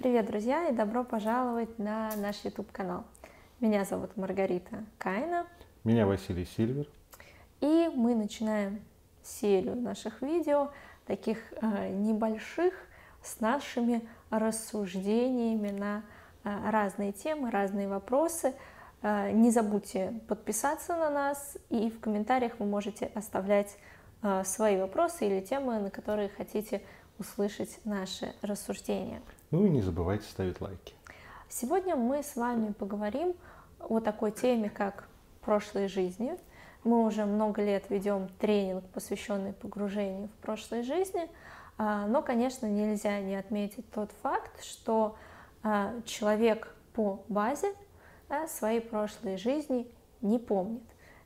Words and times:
Привет, 0.00 0.24
друзья, 0.24 0.66
и 0.66 0.72
добро 0.72 1.04
пожаловать 1.04 1.78
на 1.78 2.10
наш 2.16 2.42
YouTube-канал. 2.42 3.04
Меня 3.60 3.84
зовут 3.84 4.16
Маргарита 4.16 4.82
Кайна. 4.96 5.46
Меня 5.84 6.06
Василий 6.06 6.46
Сильвер. 6.46 6.86
И 7.60 7.90
мы 7.94 8.14
начинаем 8.14 8.80
серию 9.22 9.76
наших 9.76 10.22
видео, 10.22 10.70
таких 11.06 11.36
э, 11.52 11.90
небольших, 11.90 12.72
с 13.22 13.40
нашими 13.40 14.00
рассуждениями 14.30 15.68
на 15.68 16.02
э, 16.44 16.70
разные 16.70 17.12
темы, 17.12 17.50
разные 17.50 17.86
вопросы. 17.86 18.54
Э, 19.02 19.30
не 19.32 19.50
забудьте 19.50 20.18
подписаться 20.28 20.96
на 20.96 21.10
нас, 21.10 21.58
и 21.68 21.90
в 21.90 22.00
комментариях 22.00 22.54
вы 22.58 22.64
можете 22.64 23.10
оставлять 23.14 23.76
э, 24.22 24.44
свои 24.46 24.78
вопросы 24.78 25.26
или 25.26 25.42
темы, 25.42 25.78
на 25.78 25.90
которые 25.90 26.30
хотите 26.30 26.80
услышать 27.18 27.80
наши 27.84 28.34
рассуждения. 28.40 29.20
Ну 29.50 29.66
и 29.66 29.68
не 29.68 29.82
забывайте 29.82 30.24
ставить 30.28 30.60
лайки. 30.60 30.94
Сегодня 31.48 31.96
мы 31.96 32.22
с 32.22 32.36
вами 32.36 32.72
поговорим 32.72 33.34
о 33.80 33.98
такой 33.98 34.30
теме, 34.30 34.70
как 34.70 35.08
прошлой 35.40 35.88
жизни. 35.88 36.38
Мы 36.84 37.04
уже 37.04 37.24
много 37.24 37.60
лет 37.60 37.90
ведем 37.90 38.28
тренинг, 38.38 38.84
посвященный 38.90 39.52
погружению 39.52 40.28
в 40.28 40.42
прошлой 40.42 40.84
жизни, 40.84 41.28
а, 41.78 42.06
но, 42.06 42.22
конечно, 42.22 42.66
нельзя 42.66 43.18
не 43.18 43.34
отметить 43.34 43.90
тот 43.90 44.12
факт, 44.22 44.62
что 44.62 45.16
а, 45.64 45.94
человек 46.04 46.72
по 46.94 47.24
базе 47.28 47.74
своей 48.46 48.80
прошлой 48.80 49.36
жизни 49.36 49.90
не 50.20 50.38
помнит. 50.38 50.84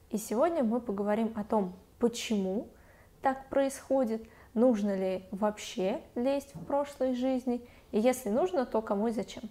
И 0.08 0.16
сегодня 0.16 0.64
мы 0.64 0.80
поговорим 0.80 1.30
о 1.36 1.44
том, 1.44 1.74
почему 1.98 2.68
так 3.20 3.50
происходит, 3.50 4.26
нужно 4.54 4.96
ли 4.96 5.26
вообще 5.30 6.00
лезть 6.14 6.54
в 6.54 6.64
прошлой 6.64 7.14
жизни, 7.14 7.68
и 7.94 8.00
если 8.00 8.28
нужно, 8.28 8.66
то 8.66 8.82
кому 8.82 9.06
и 9.06 9.12
зачем. 9.12 9.44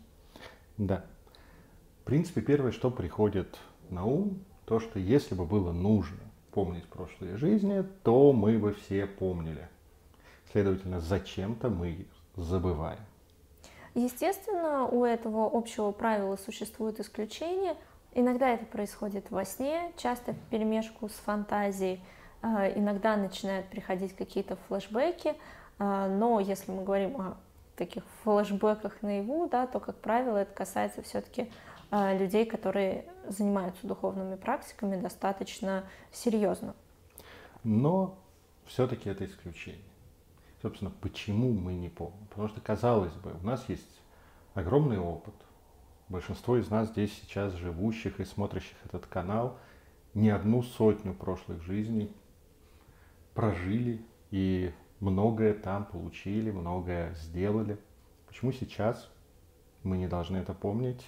Да. 0.77 1.05
В 2.01 2.03
принципе, 2.03 2.41
первое, 2.41 2.73
что 2.73 2.91
приходит 2.91 3.57
на 3.89 4.03
ум, 4.03 4.43
то, 4.65 4.81
что 4.81 4.99
если 4.99 5.33
бы 5.33 5.45
было 5.45 5.71
нужно 5.71 6.19
помнить 6.51 6.83
прошлые 6.87 7.37
жизни, 7.37 7.85
то 8.03 8.33
мы 8.33 8.59
бы 8.59 8.73
все 8.73 9.05
помнили. 9.05 9.69
Следовательно, 10.51 10.99
зачем-то 10.99 11.69
мы 11.69 12.05
забываем. 12.35 12.99
Естественно, 13.95 14.87
у 14.87 15.05
этого 15.05 15.49
общего 15.49 15.91
правила 15.91 16.35
существуют 16.35 16.99
исключения. 16.99 17.77
Иногда 18.13 18.49
это 18.49 18.65
происходит 18.65 19.31
во 19.31 19.45
сне, 19.45 19.93
часто 19.95 20.33
в 20.33 20.39
перемешку 20.49 21.07
с 21.07 21.13
фантазией. 21.13 22.01
А, 22.41 22.67
иногда 22.67 23.15
начинают 23.15 23.67
приходить 23.67 24.13
какие-то 24.17 24.57
флешбеки, 24.67 25.33
а, 25.79 26.09
но 26.09 26.41
если 26.41 26.73
мы 26.73 26.83
говорим 26.83 27.21
о 27.21 27.37
таких 27.75 28.03
флешбеках 28.23 29.01
наяву, 29.01 29.47
да, 29.49 29.67
то, 29.67 29.79
как 29.79 29.97
правило, 29.97 30.37
это 30.37 30.53
касается 30.53 31.01
все-таки 31.01 31.51
а, 31.91 32.13
людей, 32.13 32.45
которые 32.45 33.05
занимаются 33.27 33.87
духовными 33.87 34.35
практиками 34.35 34.99
достаточно 34.99 35.83
серьезно. 36.11 36.75
Но 37.63 38.17
все-таки 38.65 39.09
это 39.09 39.25
исключение. 39.25 39.81
Собственно, 40.61 40.91
почему 41.01 41.51
мы 41.51 41.73
не 41.73 41.89
помним? 41.89 42.25
Потому 42.29 42.47
что, 42.47 42.61
казалось 42.61 43.13
бы, 43.13 43.33
у 43.33 43.45
нас 43.45 43.67
есть 43.67 44.01
огромный 44.53 44.97
опыт. 44.97 45.33
Большинство 46.09 46.57
из 46.57 46.69
нас 46.69 46.89
здесь 46.89 47.13
сейчас 47.13 47.53
живущих 47.53 48.19
и 48.19 48.25
смотрящих 48.25 48.77
этот 48.85 49.05
канал 49.05 49.57
не 50.13 50.29
одну 50.29 50.63
сотню 50.63 51.13
прошлых 51.13 51.61
жизней 51.63 52.11
прожили 53.33 54.05
и 54.31 54.71
многое 55.03 55.53
там 55.53 55.85
получили, 55.85 56.51
многое 56.51 57.13
сделали. 57.15 57.77
Почему 58.27 58.51
сейчас 58.51 59.09
мы 59.83 59.97
не 59.97 60.07
должны 60.07 60.37
это 60.37 60.53
помнить 60.53 61.05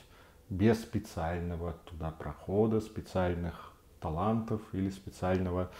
без 0.49 0.81
специального 0.81 1.73
туда 1.85 2.11
прохода, 2.11 2.81
специальных 2.81 3.73
талантов 3.99 4.61
или 4.73 4.89
специального 4.89 5.71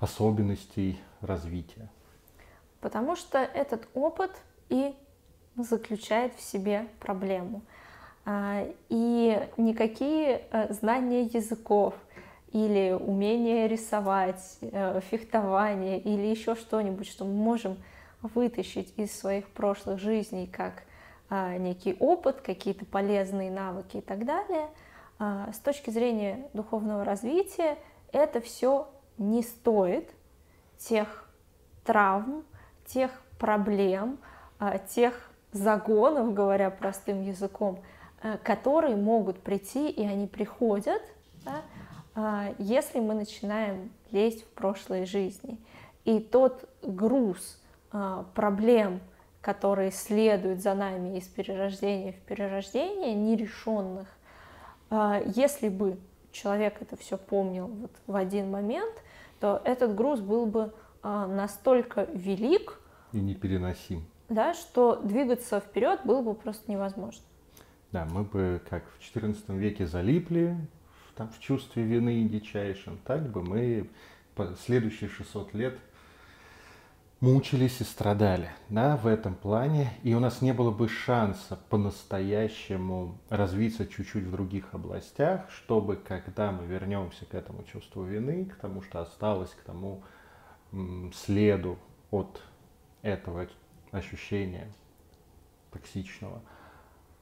особенностей 0.00 0.98
развития? 1.20 1.88
Потому 2.80 3.16
что 3.16 3.38
этот 3.38 3.88
опыт 3.94 4.32
и 4.68 4.94
заключает 5.56 6.34
в 6.34 6.42
себе 6.42 6.88
проблему. 7.00 7.62
А, 8.26 8.66
и 8.88 9.48
никакие 9.56 10.46
э, 10.50 10.72
знания 10.72 11.22
языков, 11.22 11.94
или 12.54 12.92
умение 12.92 13.66
рисовать, 13.66 14.58
э, 14.60 15.00
фехтование 15.10 15.98
или 15.98 16.26
еще 16.28 16.54
что-нибудь, 16.54 17.08
что 17.08 17.24
мы 17.24 17.34
можем 17.34 17.76
вытащить 18.22 18.94
из 18.96 19.18
своих 19.18 19.48
прошлых 19.48 19.98
жизней 19.98 20.46
как 20.46 20.84
а, 21.28 21.56
некий 21.58 21.96
опыт, 21.98 22.40
какие-то 22.40 22.86
полезные 22.86 23.50
навыки 23.50 23.96
и 23.96 24.00
так 24.00 24.24
далее, 24.24 24.68
а, 25.18 25.50
с 25.52 25.58
точки 25.58 25.90
зрения 25.90 26.48
духовного 26.54 27.04
развития 27.04 27.76
это 28.12 28.40
все 28.40 28.88
не 29.18 29.42
стоит 29.42 30.08
тех 30.78 31.28
травм, 31.84 32.44
тех 32.86 33.10
проблем, 33.38 34.18
а, 34.60 34.78
тех 34.78 35.28
загонов, 35.50 36.34
говоря 36.34 36.70
простым 36.70 37.22
языком, 37.22 37.82
э, 38.22 38.38
которые 38.44 38.96
могут 38.96 39.40
прийти, 39.40 39.90
и 39.90 40.06
они 40.06 40.28
приходят, 40.28 41.02
да, 41.44 41.62
если 42.58 43.00
мы 43.00 43.14
начинаем 43.14 43.90
лезть 44.12 44.44
в 44.44 44.48
прошлые 44.48 45.04
жизни. 45.04 45.58
И 46.04 46.20
тот 46.20 46.68
груз 46.82 47.60
а, 47.90 48.24
проблем, 48.34 49.00
которые 49.40 49.90
следуют 49.90 50.60
за 50.60 50.74
нами 50.74 51.18
из 51.18 51.26
перерождения 51.26 52.12
в 52.12 52.20
перерождение, 52.20 53.14
нерешенных, 53.14 54.08
а, 54.90 55.20
если 55.34 55.68
бы 55.68 55.98
человек 56.30 56.80
это 56.80 56.96
все 56.96 57.16
помнил 57.16 57.66
вот 57.66 57.90
в 58.06 58.14
один 58.14 58.50
момент, 58.50 58.94
то 59.40 59.60
этот 59.64 59.94
груз 59.94 60.20
был 60.20 60.46
бы 60.46 60.72
настолько 61.02 62.04
велик 62.14 62.80
и 63.12 63.20
непереносим, 63.20 64.06
да, 64.30 64.54
что 64.54 64.96
двигаться 64.96 65.60
вперед 65.60 66.00
было 66.04 66.22
бы 66.22 66.34
просто 66.34 66.70
невозможно. 66.70 67.22
Да, 67.92 68.06
мы 68.10 68.24
бы 68.24 68.62
как 68.70 68.84
в 68.98 69.14
XIV 69.14 69.54
веке 69.56 69.86
залипли 69.86 70.56
там, 71.16 71.28
в 71.28 71.40
чувстве 71.40 71.82
вины 71.82 72.24
дичайшем, 72.24 72.98
так 73.04 73.30
бы 73.30 73.42
мы 73.42 73.88
следующие 74.64 75.08
600 75.08 75.54
лет 75.54 75.78
мучились 77.20 77.80
и 77.80 77.84
страдали 77.84 78.50
да, 78.68 78.96
в 78.96 79.06
этом 79.06 79.34
плане, 79.34 79.90
и 80.02 80.14
у 80.14 80.20
нас 80.20 80.42
не 80.42 80.52
было 80.52 80.70
бы 80.70 80.88
шанса 80.88 81.58
по-настоящему 81.70 83.18
развиться 83.28 83.86
чуть-чуть 83.86 84.24
в 84.24 84.30
других 84.30 84.74
областях, 84.74 85.48
чтобы 85.50 85.96
когда 85.96 86.52
мы 86.52 86.66
вернемся 86.66 87.24
к 87.24 87.34
этому 87.34 87.62
чувству 87.64 88.02
вины, 88.02 88.44
к 88.46 88.56
тому, 88.56 88.82
что 88.82 89.00
осталось, 89.00 89.50
к 89.50 89.62
тому 89.62 90.02
следу 91.14 91.78
от 92.10 92.42
этого 93.02 93.46
ощущения 93.92 94.70
токсичного– 95.70 96.42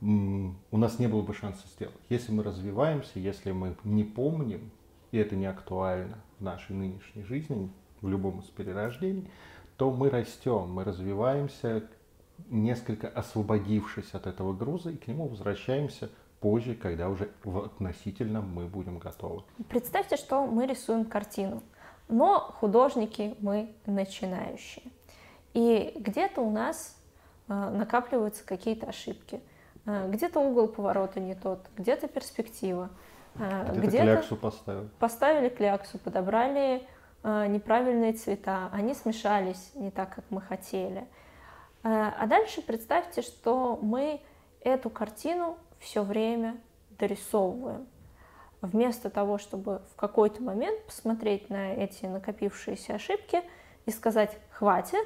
у 0.03 0.77
нас 0.77 0.99
не 0.99 1.07
было 1.07 1.23
бы 1.23 1.33
шанса 1.33 1.67
сделать. 1.69 1.95
Если 2.09 2.33
мы 2.33 2.43
развиваемся, 2.43 3.21
если 3.21 3.53
мы 3.53 3.77
не 3.85 4.03
помним, 4.03 4.71
и 5.13 5.19
это 5.19 5.37
не 5.37 5.47
актуально 5.47 6.19
в 6.39 6.43
нашей 6.43 6.75
нынешней 6.75 7.23
жизни, 7.23 7.71
в 8.01 8.09
любом 8.09 8.41
из 8.41 8.47
перерождений, 8.47 9.31
то 9.77 9.93
мы 9.93 10.11
растем, 10.11 10.73
мы 10.73 10.83
развиваемся, 10.83 11.85
несколько 12.49 13.09
освободившись 13.09 14.13
от 14.13 14.27
этого 14.27 14.53
груза, 14.53 14.91
и 14.91 14.97
к 14.97 15.07
нему 15.07 15.29
возвращаемся 15.29 16.11
позже, 16.41 16.75
когда 16.75 17.09
уже 17.09 17.31
относительно 17.45 18.41
мы 18.41 18.67
будем 18.67 18.99
готовы. 18.99 19.45
Представьте, 19.69 20.17
что 20.17 20.47
мы 20.47 20.67
рисуем 20.67 21.05
картину, 21.05 21.63
но 22.09 22.41
художники 22.41 23.37
мы 23.39 23.73
начинающие. 23.87 24.87
И 25.55 25.93
где-то 25.95 26.41
у 26.41 26.51
нас 26.51 27.01
э, 27.47 27.53
накапливаются 27.53 28.45
какие-то 28.45 28.89
ошибки– 28.89 29.41
где-то 29.87 30.41
угол 30.41 30.69
поворота 30.69 31.21
не 31.21 31.35
тот, 31.35 31.67
где-то 31.77 32.09
перспектива. 32.09 32.91
А, 33.39 33.65
где-то, 33.71 33.87
где 33.87 34.03
кляксу 34.03 34.37
поставили. 34.37 34.89
Поставили 34.99 35.49
кляксу, 35.49 35.99
подобрали 35.99 36.87
а, 37.23 37.47
неправильные 37.47 38.13
цвета, 38.13 38.69
они 38.73 38.95
смешались 38.95 39.73
не 39.75 39.91
так, 39.91 40.15
как 40.15 40.25
мы 40.31 40.41
хотели. 40.41 41.07
А 41.85 42.27
дальше 42.29 42.63
представьте, 42.63 43.23
что 43.23 43.77
мы 43.83 44.21
эту 44.61 44.89
картину 44.89 45.59
все 45.81 46.05
время 46.05 46.57
дорисовываем. 46.91 47.89
Вместо 48.61 49.11
того, 49.11 49.39
чтобы 49.39 49.83
в 49.91 49.97
какой-то 49.97 50.41
момент 50.45 50.81
посмотреть 50.87 51.51
на 51.51 51.73
эти 51.73 52.07
накопившиеся 52.07 52.95
ошибки 52.95 53.43
и 53.87 53.91
сказать 53.91 54.39
«хватит», 54.51 55.05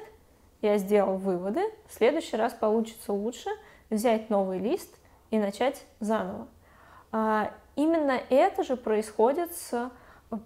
я 0.61 0.77
сделал 0.77 1.17
выводы, 1.17 1.61
в 1.87 1.93
следующий 1.95 2.37
раз 2.37 2.53
получится 2.53 3.11
лучше– 3.11 3.49
взять 3.89 4.29
новый 4.29 4.59
лист 4.59 4.97
и 5.31 5.37
начать 5.37 5.85
заново. 5.99 6.47
А, 7.11 7.51
именно 7.75 8.19
это 8.29 8.63
же 8.63 8.75
происходит 8.75 9.55
с 9.55 9.91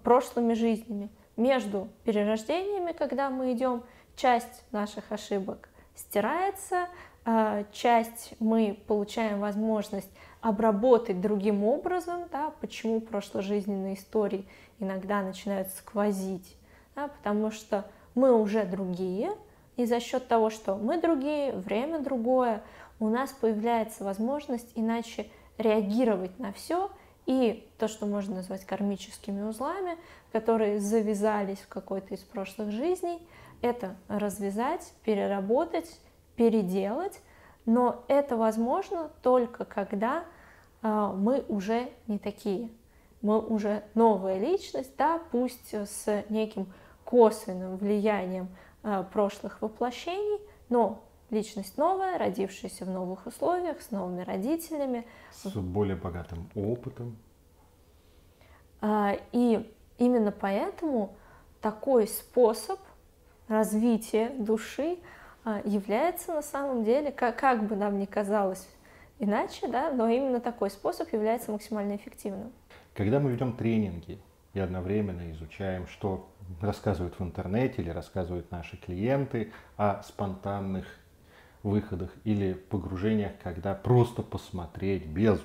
прошлыми 0.02 0.54
жизнями. 0.54 1.10
Между 1.36 1.88
перерождениями, 2.04 2.92
когда 2.92 3.30
мы 3.30 3.52
идем, 3.52 3.82
часть 4.16 4.64
наших 4.70 5.10
ошибок 5.10 5.68
стирается, 5.94 6.88
а, 7.24 7.64
часть 7.72 8.34
мы 8.38 8.78
получаем 8.86 9.40
возможность 9.40 10.10
обработать 10.40 11.20
другим 11.20 11.64
образом, 11.64 12.24
да, 12.32 12.52
почему 12.60 13.00
прошложизненные 13.00 13.94
истории 13.94 14.44
иногда 14.80 15.22
начинают 15.22 15.68
сквозить, 15.68 16.56
да, 16.96 17.08
потому 17.08 17.50
что 17.52 17.86
мы 18.14 18.32
уже 18.32 18.64
другие, 18.64 19.32
и 19.76 19.86
за 19.86 20.00
счет 20.00 20.28
того, 20.28 20.50
что 20.50 20.76
мы 20.76 21.00
другие, 21.00 21.52
время 21.52 22.00
другое, 22.00 22.62
у 23.00 23.08
нас 23.08 23.32
появляется 23.32 24.04
возможность 24.04 24.70
иначе 24.74 25.28
реагировать 25.58 26.38
на 26.38 26.52
все, 26.52 26.90
и 27.26 27.68
то, 27.78 27.88
что 27.88 28.06
можно 28.06 28.36
назвать 28.36 28.64
кармическими 28.64 29.42
узлами, 29.42 29.96
которые 30.32 30.80
завязались 30.80 31.58
в 31.58 31.68
какой-то 31.68 32.14
из 32.14 32.20
прошлых 32.20 32.72
жизней, 32.72 33.26
это 33.60 33.96
развязать, 34.08 34.92
переработать, 35.04 36.00
переделать, 36.34 37.20
но 37.64 38.04
это 38.08 38.36
возможно 38.36 39.10
только 39.22 39.64
когда 39.64 40.24
э, 40.82 41.12
мы 41.16 41.44
уже 41.48 41.90
не 42.08 42.18
такие, 42.18 42.70
мы 43.20 43.38
уже 43.38 43.84
новая 43.94 44.38
личность, 44.38 44.96
да, 44.98 45.20
пусть 45.30 45.72
с 45.72 46.24
неким 46.28 46.72
косвенным 47.04 47.76
влиянием 47.76 48.48
э, 48.82 49.04
прошлых 49.12 49.62
воплощений, 49.62 50.40
но 50.68 51.04
личность 51.32 51.76
новая, 51.78 52.18
родившаяся 52.18 52.84
в 52.84 52.90
новых 52.90 53.26
условиях, 53.26 53.80
с 53.80 53.90
новыми 53.90 54.22
родителями. 54.22 55.06
С 55.32 55.50
более 55.54 55.96
богатым 55.96 56.48
опытом. 56.54 57.16
Э, 58.80 59.16
и 59.32 59.74
именно 59.98 60.30
поэтому 60.30 61.16
такой 61.60 62.06
способ 62.06 62.78
развития 63.48 64.30
души 64.30 64.98
а, 65.44 65.60
является 65.64 66.32
на 66.34 66.42
самом 66.42 66.84
деле, 66.84 67.10
как, 67.10 67.38
как 67.38 67.66
бы 67.66 67.76
нам 67.76 67.98
ни 67.98 68.04
казалось 68.04 68.68
иначе, 69.18 69.68
да, 69.68 69.90
но 69.90 70.08
именно 70.08 70.40
такой 70.40 70.70
способ 70.70 71.12
является 71.12 71.52
максимально 71.52 71.96
эффективным. 71.96 72.52
Когда 72.94 73.20
мы 73.20 73.32
ведем 73.32 73.56
тренинги 73.56 74.20
и 74.54 74.60
одновременно 74.60 75.30
изучаем, 75.32 75.86
что 75.86 76.28
рассказывают 76.60 77.18
в 77.18 77.22
интернете 77.22 77.82
или 77.82 77.90
рассказывают 77.90 78.50
наши 78.50 78.76
клиенты 78.76 79.52
о 79.76 80.02
спонтанных 80.02 80.86
выходах 81.62 82.10
или 82.24 82.54
погружениях, 82.54 83.32
когда 83.42 83.74
просто 83.74 84.22
посмотреть 84.22 85.06
без 85.06 85.40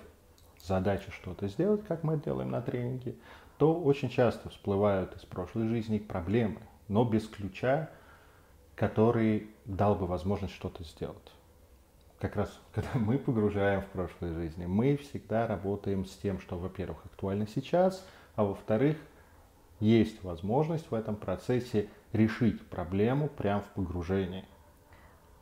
задачи 0.64 1.12
что-то 1.12 1.48
сделать, 1.48 1.86
как 1.88 2.04
мы 2.04 2.20
делаем 2.20 2.52
на 2.52 2.62
тренинге, 2.62 3.16
то 3.58 3.80
очень 3.80 4.10
часто 4.10 4.50
всплывают 4.50 5.16
из 5.16 5.22
прошлой 5.22 5.68
жизни 5.68 5.98
проблемы, 5.98 6.60
но 6.88 7.04
без 7.04 7.28
ключа 7.28 7.90
который 8.78 9.50
дал 9.66 9.96
бы 9.96 10.06
возможность 10.06 10.54
что-то 10.54 10.84
сделать. 10.84 11.34
Как 12.20 12.36
раз, 12.36 12.58
когда 12.74 12.92
мы 12.94 13.18
погружаем 13.18 13.82
в 13.82 13.88
прошлой 13.88 14.34
жизни, 14.34 14.66
мы 14.66 14.96
всегда 14.96 15.48
работаем 15.48 16.06
с 16.06 16.16
тем, 16.16 16.40
что, 16.40 16.58
во-первых, 16.58 17.00
актуально 17.06 17.48
сейчас, 17.48 18.08
а 18.36 18.44
во-вторых, 18.46 18.98
есть 19.80 20.24
возможность 20.24 20.90
в 20.90 20.94
этом 20.94 21.16
процессе 21.16 21.90
решить 22.14 22.62
проблему 22.68 23.28
прямо 23.28 23.62
в 23.62 23.70
погружении. 23.70 24.46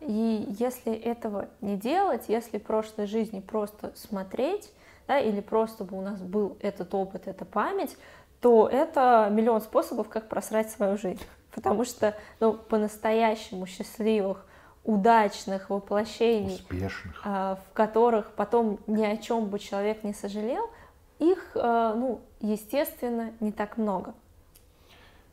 И 0.06 0.56
если 0.60 0.94
этого 0.94 1.50
не 1.62 1.78
делать, 1.78 2.26
если 2.28 2.60
в 2.60 2.64
прошлой 2.64 3.08
жизни 3.08 3.40
просто 3.40 3.92
смотреть, 3.96 4.72
да, 5.08 5.20
или 5.20 5.42
просто 5.42 5.84
бы 5.84 5.98
у 5.98 6.02
нас 6.02 6.20
был 6.22 6.58
этот 6.62 6.94
опыт, 6.94 7.28
эта 7.28 7.46
память, 7.46 7.98
то 8.42 8.68
это 8.68 9.28
миллион 9.32 9.62
способов, 9.62 10.10
как 10.10 10.30
просрать 10.30 10.70
свою 10.70 10.98
жизнь 10.98 11.22
потому 11.56 11.86
что 11.86 12.16
ну, 12.40 12.54
по-настоящему 12.54 13.66
счастливых, 13.66 14.46
удачных 14.84 15.72
воплощений, 15.72 16.56
Успешных. 16.56 17.20
А, 17.24 17.56
в 17.56 17.74
которых 17.74 18.32
потом 18.34 18.78
ни 18.86 19.04
о 19.04 19.18
чем 19.18 19.48
бы 19.48 19.58
человек 19.58 20.04
не 20.04 20.14
сожалел, 20.14 20.70
их, 21.18 21.52
а, 21.56 21.96
ну, 21.96 22.22
естественно, 22.40 23.32
не 23.40 23.52
так 23.52 23.78
много. 23.78 24.14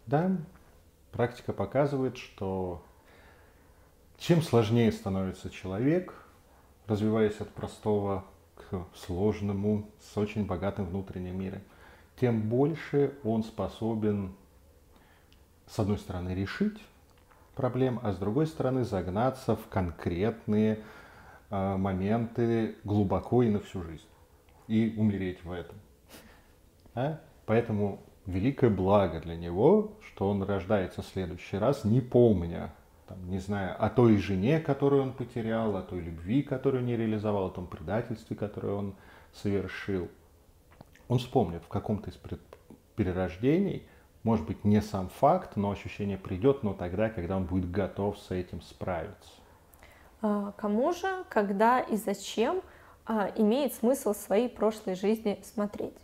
Да, 0.07 0.31
практика 1.11 1.53
показывает, 1.53 2.17
что 2.17 2.83
чем 4.23 4.41
сложнее 4.41 4.93
становится 4.93 5.51
человек, 5.51 6.15
развиваясь 6.87 7.41
от 7.41 7.51
простого 7.51 8.25
к 8.55 8.87
сложному, 8.95 9.91
с 10.01 10.17
очень 10.17 10.47
богатым 10.47 10.87
внутренним 10.87 11.41
миром, 11.41 11.61
тем 12.21 12.49
больше 12.49 13.15
он 13.25 13.43
способен 13.43 14.33
с 15.67 15.79
одной 15.79 15.99
стороны, 15.99 16.35
решить 16.35 16.79
проблем, 17.57 17.99
а 18.03 18.13
с 18.13 18.19
другой 18.19 18.47
стороны, 18.47 18.85
загнаться 18.85 19.57
в 19.57 19.67
конкретные 19.69 20.81
э, 21.51 21.77
моменты 21.77 22.77
глубоко 22.85 23.43
и 23.43 23.49
на 23.49 23.59
всю 23.59 23.83
жизнь. 23.83 24.07
И 24.69 24.95
умереть 24.97 25.43
в 25.45 25.51
этом. 25.51 25.75
А? 26.95 27.21
Поэтому 27.47 28.01
великое 28.27 28.71
благо 28.71 29.21
для 29.21 29.35
него, 29.35 29.93
что 30.07 30.31
он 30.31 30.43
рождается 30.45 31.03
в 31.03 31.07
следующий 31.07 31.57
раз, 31.57 31.85
не 31.85 32.01
помня, 32.01 32.73
там, 33.07 33.29
не 33.29 33.39
знаю, 33.39 33.75
о 33.79 33.91
той 33.91 34.17
жене, 34.17 34.61
которую 34.61 35.03
он 35.03 35.13
потерял, 35.13 35.77
о 35.77 35.83
той 35.83 36.01
любви, 36.01 36.43
которую 36.43 36.85
не 36.85 36.97
реализовал, 36.97 37.47
о 37.47 37.51
том 37.51 37.67
предательстве, 37.67 38.37
которое 38.37 38.75
он 38.75 38.95
совершил. 39.33 40.09
Он 41.09 41.19
вспомнит 41.19 41.63
в 41.65 41.69
каком-то 41.69 42.11
из 42.11 42.19
перерождений 42.97 43.87
может 44.23 44.47
быть, 44.47 44.65
не 44.65 44.81
сам 44.81 45.09
факт, 45.09 45.57
но 45.57 45.71
ощущение 45.71 46.17
придет, 46.17 46.63
но 46.63 46.75
тогда, 46.75 47.11
когда 47.11 47.37
он 47.37 47.45
будет 47.45 47.71
готов 47.71 48.19
с 48.19 48.31
этим 48.31 48.63
справиться. 48.63 49.31
А, 50.21 50.53
кому 50.57 50.93
же, 50.93 51.25
когда 51.29 51.81
и 51.81 51.97
зачем 51.97 52.63
а, 53.05 53.33
имеет 53.37 53.75
смысл 53.75 54.15
своей 54.15 54.49
прошлой 54.49 54.95
жизни 54.95 55.41
смотреть? 55.43 55.97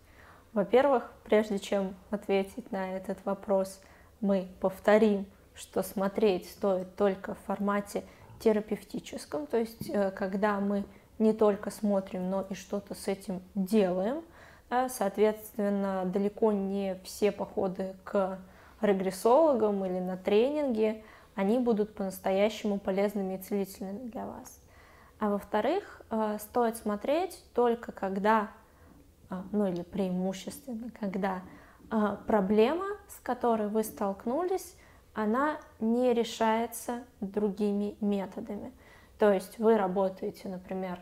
Во-первых, 0.53 1.13
прежде 1.25 1.59
чем 1.59 1.95
ответить 2.11 2.73
на 2.73 2.97
этот 2.97 3.25
вопрос, 3.25 3.81
мы 4.21 4.49
повторим, 4.61 5.27
что 5.59 5.83
смотреть 5.83 6.49
стоит 6.49 6.97
только 6.97 7.35
в 7.35 7.39
формате 7.47 8.05
терапевтическом, 8.41 9.47
то 9.47 9.59
есть 9.59 9.91
э, 9.91 10.11
когда 10.13 10.61
мы 10.61 10.85
не 11.19 11.33
только 11.33 11.71
смотрим, 11.71 12.31
но 12.31 12.47
и 12.49 12.55
что-то 12.55 12.95
с 12.95 13.09
этим 13.09 13.43
делаем– 13.55 14.23
Соответственно, 14.89 16.05
далеко 16.05 16.53
не 16.53 17.01
все 17.03 17.33
походы 17.33 17.97
к 18.05 18.39
регрессологам 18.83 19.85
или 19.85 19.99
на 19.99 20.19
тренинги, 20.19 21.03
они 21.35 21.59
будут 21.59 21.95
по-настоящему 21.95 22.79
полезными 22.79 23.35
и 23.35 23.39
целительными 23.39 24.11
для 24.11 24.27
вас. 24.27 24.61
А 25.19 25.31
во-вторых, 25.31 26.03
э, 26.11 26.37
стоит 26.41 26.77
смотреть 26.77 27.43
только 27.55 27.93
когда, 27.93 28.51
э, 29.31 29.41
ну 29.53 29.67
или 29.67 29.83
преимущественно, 29.83 30.91
когда 31.01 31.43
э, 31.91 32.17
проблема, 32.27 32.87
с 33.09 33.19
которой 33.21 33.69
вы 33.69 33.85
столкнулись, 33.85 34.77
она 35.19 35.59
не 35.81 36.15
решается 36.15 37.03
другими 37.21 37.97
методами. 38.01 38.73
То 39.19 39.33
есть 39.33 39.59
вы 39.59 39.77
работаете, 39.77 40.49
например, 40.49 41.01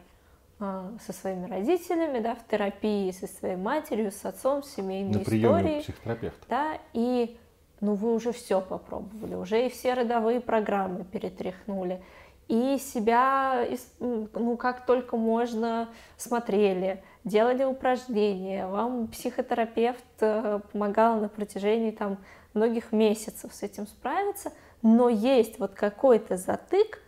а, 0.58 0.90
со 1.04 1.12
своими 1.12 1.46
родителями, 1.46 2.20
да, 2.20 2.34
в 2.34 2.46
терапии, 2.48 3.10
со 3.10 3.26
своей 3.26 3.56
матерью, 3.56 4.10
с 4.10 4.24
отцом, 4.24 4.62
семейной 4.62 5.18
На 5.18 5.22
историей. 5.22 5.82
психотерапевта. 5.82 6.46
Да, 6.48 6.78
и 6.94 7.36
ну 7.82 7.92
вы 7.92 8.14
уже 8.14 8.32
все 8.32 8.62
попробовали, 8.62 9.34
уже 9.34 9.66
и 9.66 9.68
все 9.68 9.92
родовые 9.92 10.40
программы 10.40 11.04
перетряхнули, 11.04 12.02
и 12.48 12.78
себя, 12.78 13.66
ну 14.00 14.56
как 14.56 14.86
только 14.86 15.18
можно, 15.18 15.90
смотрели, 16.16 17.02
делали 17.24 17.64
упражнения, 17.64 18.66
вам 18.66 19.08
психотерапевт 19.08 20.04
э, 20.20 20.60
помогал 20.72 21.20
на 21.20 21.28
протяжении 21.28 21.90
там 21.90 22.16
многих 22.56 22.90
месяцев 22.90 23.54
с 23.54 23.62
этим 23.62 23.86
справиться, 23.86 24.52
но 24.82 25.08
есть 25.08 25.58
вот 25.58 25.74
какой-то 25.74 26.36
затык, 26.36 27.00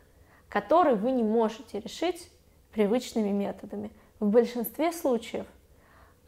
который 0.49 0.95
вы 0.95 1.11
не 1.11 1.23
можете 1.23 1.81
решить 1.81 2.31
привычными 2.73 3.31
методами. 3.31 3.91
В 4.21 4.29
большинстве 4.29 4.93
случаев 4.93 5.47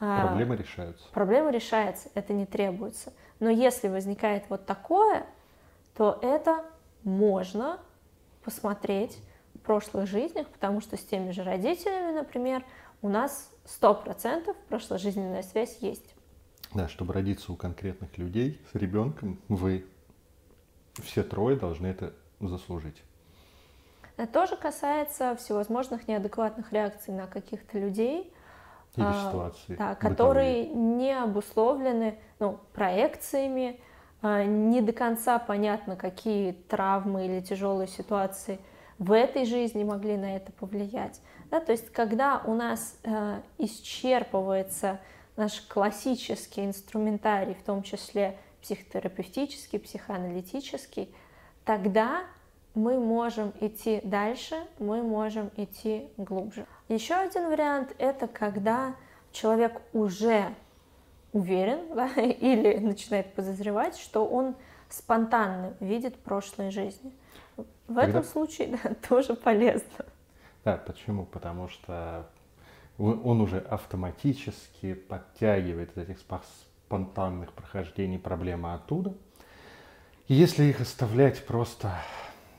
а, 0.01 0.27
проблемы 0.27 0.57
решаются. 0.57 1.09
Проблема 1.13 1.51
решается, 1.51 2.09
это 2.15 2.33
не 2.33 2.47
требуется. 2.47 3.13
Но 3.39 3.51
если 3.51 3.89
возникает 3.89 4.45
вот 4.49 4.67
такое, 4.67 5.27
то 5.97 6.19
это 6.23 6.65
можно 7.03 7.81
посмотреть 8.45 9.19
в 9.55 9.61
прошлых 9.61 10.07
жизнях, 10.07 10.49
потому 10.49 10.81
что 10.81 10.97
с 10.97 11.05
теми 11.05 11.31
же 11.31 11.43
родителями, 11.43 12.13
например, 12.13 12.65
у 13.03 13.09
нас 13.09 13.51
100% 13.67 14.55
прошложизненная 14.69 15.43
связь 15.43 15.79
есть. 15.81 16.15
Да, 16.75 16.89
чтобы 16.89 17.13
родиться 17.13 17.53
у 17.53 17.57
конкретных 17.57 18.17
людей 18.19 18.61
с 18.73 18.75
ребенком, 18.77 19.41
вы 19.49 19.85
все 21.03 21.23
трое 21.23 21.57
должны 21.57 21.89
это 21.89 22.13
заслужить. 22.41 23.03
Это 24.17 24.33
тоже 24.33 24.57
касается 24.57 25.35
всевозможных 25.37 26.07
неадекватных 26.07 26.73
реакций 26.73 27.15
на 27.15 27.27
каких-то 27.27 27.79
людей, 27.79 28.33
или 28.97 29.07
а, 29.07 29.29
ситуации, 29.29 29.77
да, 29.77 29.95
которые 29.95 30.67
не 30.67 31.13
обусловлены 31.17 32.19
ну, 32.39 32.59
проекциями, 32.73 33.81
а, 34.21 34.45
не 34.45 34.81
до 34.81 34.93
конца 34.93 35.39
понятно, 35.39 35.97
какие 35.97 36.53
травмы 36.53 37.27
или 37.27 37.41
тяжелые 37.41 37.89
ситуации 37.89 38.59
в 38.99 39.13
этой 39.13 39.47
жизни 39.47 39.85
могли 39.85 40.17
на 40.17 40.37
это 40.37 40.53
повлиять. 40.53 41.21
Да, 41.51 41.61
то 41.61 41.73
есть 41.73 41.91
когда 41.91 42.43
у 42.45 42.55
нас 42.55 42.99
э, 43.03 43.41
исчерпывается 43.59 45.01
наш 45.41 45.63
классический 45.63 46.67
инструментарий, 46.67 47.55
в 47.55 47.63
том 47.63 47.83
числе 47.83 48.37
психотерапевтический, 48.63 49.79
психоаналитический, 49.79 51.13
тогда 51.65 52.25
мы 52.75 53.01
можем 53.01 53.53
идти 53.61 54.01
дальше, 54.05 54.57
мы 54.79 55.03
можем 55.03 55.51
идти 55.57 56.09
глубже. 56.19 56.67
Еще 56.89 57.15
один 57.15 57.49
вариант– 57.49 57.95
это 57.99 58.29
когда 58.29 58.95
человек 59.33 59.81
уже 59.93 60.55
уверен 61.33 61.81
да, 61.95 62.09
или 62.17 62.77
начинает 62.77 63.33
подозревать, 63.35 63.97
что 63.97 64.27
он 64.27 64.55
спонтанно 64.91 65.75
видит 65.81 66.17
прошлые 66.19 66.71
жизни. 66.71 67.13
В 67.57 67.65
Тогда... 67.87 68.03
этом 68.03 68.25
случае 68.25 68.79
да, 68.85 68.95
тоже 69.09 69.35
полезно. 69.35 70.05
Да, 70.65 70.77
почему? 70.77 71.25
Потому 71.25 71.69
что 71.69 72.27
он 73.01 73.41
уже 73.41 73.59
автоматически 73.59 74.95
подтягивает 74.95 75.97
этих 75.97 76.19
спонтанных 76.19 77.53
прохождений 77.53 78.19
проблемы 78.19 78.75
оттуда. 78.75 79.15
И 80.29 80.35
если 80.35 80.65
их 80.65 80.81
оставлять 80.81 81.45
просто, 81.47 81.95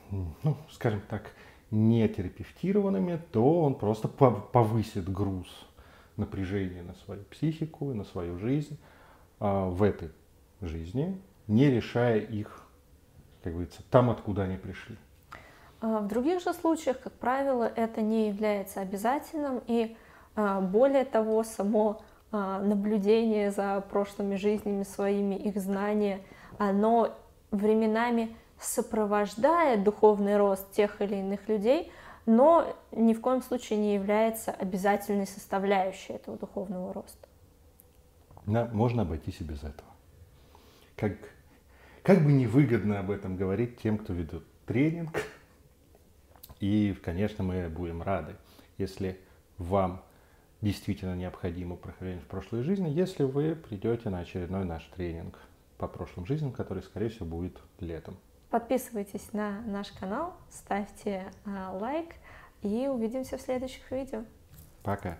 ну, 0.09 0.57
скажем 0.71 1.01
так, 1.07 1.31
не 1.69 2.07
терапевтированными, 2.09 3.21
то 3.31 3.61
он 3.61 3.75
просто 3.75 4.07
повысит 4.07 5.09
груз 5.09 5.47
напряжения 6.17 6.83
на 6.83 6.95
свою 6.95 7.23
психику, 7.25 7.93
на 7.93 8.03
свою 8.03 8.37
жизнь 8.37 8.77
а, 9.39 9.69
в 9.69 9.81
этой 9.83 10.11
жизни, 10.59 11.21
не 11.47 11.69
решая 11.69 12.19
их, 12.19 12.63
как 13.43 13.53
говорится, 13.53 13.81
там, 13.89 14.09
откуда 14.09 14.43
они 14.43 14.57
пришли. 14.57 14.97
А, 15.79 15.99
в 15.99 16.07
других 16.07 16.41
же 16.41 16.53
случаях, 16.53 16.99
как 16.99 17.13
правило, 17.13 17.63
это 17.63 18.01
не 18.01 18.27
является 18.27 18.81
обязательным, 18.81 19.61
и 19.67 19.95
более 20.35 21.05
того, 21.05 21.43
само 21.43 22.01
а, 22.31 22.59
наблюдение 22.59 23.51
за 23.51 23.81
прошлыми 23.89 24.35
жизнями 24.35 24.83
своими, 24.83 25.35
их 25.35 25.57
знания, 25.57 26.21
оно 26.57 27.13
временами 27.51 28.35
сопровождает 28.59 29.83
духовный 29.83 30.37
рост 30.37 30.71
тех 30.71 31.01
или 31.01 31.15
иных 31.15 31.49
людей, 31.49 31.91
но 32.25 32.73
ни 32.91 33.13
в 33.13 33.19
коем 33.19 33.41
случае 33.41 33.79
не 33.79 33.95
является 33.95 34.51
обязательной 34.51 35.27
составляющей 35.27 36.13
этого 36.13 36.37
духовного 36.37 36.93
роста. 36.93 37.27
Да, 38.45 38.69
можно 38.71 39.01
обойтись 39.01 39.41
и 39.41 39.43
без 39.43 39.59
этого. 39.59 39.89
Как, 40.95 41.13
как 42.03 42.23
бы 42.23 42.31
невыгодно 42.31 42.99
об 42.99 43.11
этом 43.11 43.35
говорить 43.35 43.81
тем, 43.81 43.97
кто 43.97 44.13
ведет 44.13 44.43
тренинг, 44.65 45.23
и, 46.59 46.95
конечно, 47.03 47.43
мы 47.43 47.67
будем 47.69 48.01
рады, 48.03 48.35
если 48.77 49.19
вам 49.57 50.01
действительно 50.61 51.15
необходимо 51.15 51.75
прохождение 51.75 52.21
в 52.21 52.27
прошлой 52.27 52.63
жизни, 52.63 52.89
если 52.89 53.23
вы 53.23 53.55
придете 53.55 54.09
на 54.09 54.19
очередной 54.19 54.65
наш 54.65 54.83
тренинг 54.95 55.39
по 55.77 55.87
прошлым 55.87 56.25
жизням, 56.25 56.51
который, 56.51 56.83
скорее 56.83 57.09
всего, 57.09 57.25
будет 57.25 57.59
летом. 57.79 58.17
Подписывайтесь 58.49 59.33
на 59.33 59.61
наш 59.61 59.91
канал, 59.91 60.33
ставьте 60.49 61.31
а, 61.45 61.71
лайк 61.71 62.15
и 62.61 62.87
увидимся 62.87 63.37
в 63.37 63.41
следующих 63.41 63.89
видео. 63.91 64.25
Пока. 64.83 65.17